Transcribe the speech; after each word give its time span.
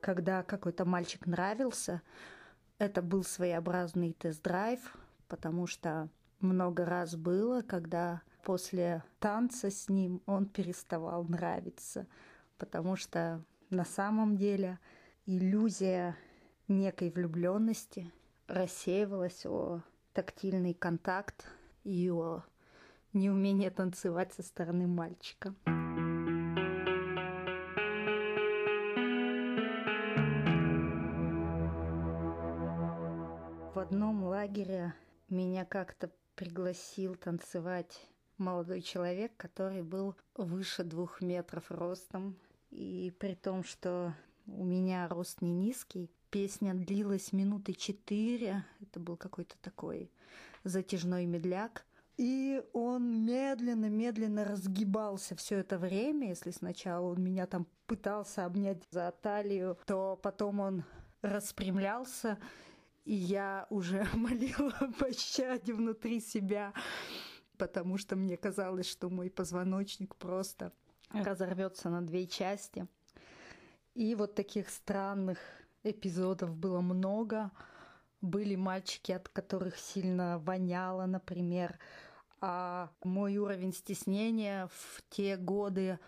Когда 0.00 0.42
какой-то 0.42 0.84
мальчик 0.84 1.26
нравился, 1.26 2.02
это 2.78 3.02
был 3.02 3.24
своеобразный 3.24 4.12
тест-драйв, 4.12 4.96
потому 5.28 5.66
что 5.66 6.08
много 6.40 6.84
раз 6.84 7.14
было, 7.14 7.62
когда 7.62 8.22
после 8.42 9.04
танца 9.18 9.70
с 9.70 9.88
ним 9.88 10.22
он 10.26 10.46
переставал 10.46 11.24
нравиться, 11.24 12.06
потому 12.58 12.96
что 12.96 13.44
на 13.68 13.84
самом 13.84 14.36
деле 14.36 14.78
иллюзия 15.26 16.16
некой 16.68 17.10
влюбленности 17.10 18.10
рассеивалась 18.46 19.44
о 19.46 19.82
тактильный 20.12 20.74
контакт 20.74 21.46
и 21.84 22.10
о 22.10 22.42
неумение 23.12 23.70
танцевать 23.70 24.32
со 24.32 24.42
стороны 24.42 24.86
мальчика. 24.86 25.54
Одном 33.90 34.22
лагере 34.22 34.94
меня 35.28 35.64
как-то 35.64 36.12
пригласил 36.36 37.16
танцевать 37.16 38.00
молодой 38.38 38.82
человек, 38.82 39.32
который 39.36 39.82
был 39.82 40.14
выше 40.36 40.84
двух 40.84 41.20
метров 41.20 41.72
ростом. 41.72 42.36
И 42.70 43.12
при 43.18 43.34
том, 43.34 43.64
что 43.64 44.14
у 44.46 44.64
меня 44.64 45.08
рост 45.08 45.42
не 45.42 45.52
низкий, 45.52 46.08
песня 46.30 46.72
длилась 46.72 47.32
минуты 47.32 47.72
четыре. 47.72 48.64
Это 48.80 49.00
был 49.00 49.16
какой-то 49.16 49.56
такой 49.60 50.12
затяжной 50.62 51.26
медляк. 51.26 51.84
И 52.16 52.62
он 52.72 53.26
медленно-медленно 53.26 54.44
разгибался 54.44 55.34
все 55.34 55.58
это 55.58 55.78
время. 55.78 56.28
Если 56.28 56.52
сначала 56.52 57.06
он 57.06 57.24
меня 57.24 57.48
там 57.48 57.66
пытался 57.86 58.44
обнять 58.44 58.84
за 58.92 59.12
талию, 59.20 59.76
то 59.84 60.16
потом 60.22 60.60
он 60.60 60.84
распрямлялся 61.22 62.38
и 63.04 63.14
я 63.14 63.66
уже 63.70 64.06
молила 64.14 64.74
о 64.80 64.92
пощаде 64.92 65.74
внутри 65.74 66.20
себя, 66.20 66.72
потому 67.56 67.98
что 67.98 68.16
мне 68.16 68.36
казалось, 68.36 68.88
что 68.88 69.10
мой 69.10 69.30
позвоночник 69.30 70.16
просто 70.16 70.72
разорвется 71.12 71.90
на 71.90 72.02
две 72.02 72.26
части. 72.26 72.86
И 73.94 74.14
вот 74.14 74.34
таких 74.34 74.70
странных 74.70 75.38
эпизодов 75.82 76.54
было 76.54 76.80
много. 76.80 77.50
Были 78.20 78.54
мальчики, 78.54 79.12
от 79.12 79.28
которых 79.28 79.78
сильно 79.78 80.38
воняло, 80.38 81.06
например. 81.06 81.78
А 82.40 82.90
мой 83.02 83.36
уровень 83.36 83.72
стеснения 83.72 84.68
в 84.68 85.02
те 85.10 85.36
годы 85.36 85.98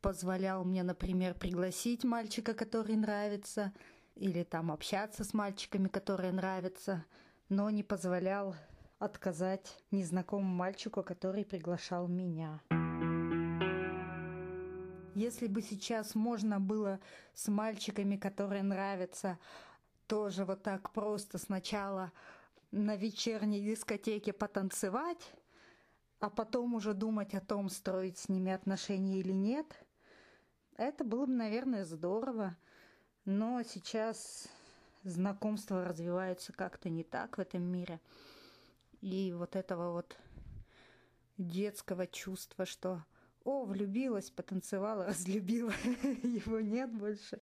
позволял 0.00 0.64
мне, 0.64 0.82
например, 0.82 1.34
пригласить 1.34 2.04
мальчика, 2.04 2.54
который 2.54 2.96
нравится, 2.96 3.72
или 4.14 4.42
там 4.44 4.70
общаться 4.70 5.24
с 5.24 5.34
мальчиками, 5.34 5.88
которые 5.88 6.32
нравятся, 6.32 7.04
но 7.48 7.70
не 7.70 7.82
позволял 7.82 8.54
отказать 8.98 9.78
незнакомому 9.90 10.54
мальчику, 10.54 11.02
который 11.02 11.44
приглашал 11.44 12.08
меня. 12.08 12.60
Если 15.14 15.46
бы 15.46 15.60
сейчас 15.60 16.14
можно 16.14 16.60
было 16.60 17.00
с 17.34 17.48
мальчиками, 17.48 18.16
которые 18.16 18.62
нравятся, 18.62 19.38
тоже 20.06 20.44
вот 20.44 20.62
так 20.62 20.90
просто 20.92 21.38
сначала 21.38 22.12
на 22.70 22.96
вечерней 22.96 23.60
дискотеке 23.60 24.32
потанцевать, 24.32 25.34
а 26.20 26.30
потом 26.30 26.74
уже 26.74 26.94
думать 26.94 27.34
о 27.34 27.40
том, 27.40 27.68
строить 27.68 28.16
с 28.18 28.28
ними 28.28 28.52
отношения 28.52 29.18
или 29.18 29.32
нет, 29.32 29.66
это 30.76 31.04
было 31.04 31.26
бы, 31.26 31.32
наверное, 31.32 31.84
здорово. 31.84 32.56
Но 33.24 33.62
сейчас 33.62 34.48
знакомства 35.04 35.84
развиваются 35.84 36.52
как-то 36.52 36.88
не 36.88 37.04
так 37.04 37.38
в 37.38 37.40
этом 37.40 37.62
мире. 37.62 38.00
И 39.00 39.32
вот 39.36 39.56
этого 39.56 39.92
вот 39.92 40.16
детского 41.38 42.06
чувства, 42.06 42.66
что 42.66 43.04
о, 43.44 43.64
влюбилась, 43.64 44.30
потанцевала, 44.30 45.06
разлюбила, 45.08 45.72
его 46.22 46.60
нет 46.60 46.92
больше. 46.92 47.41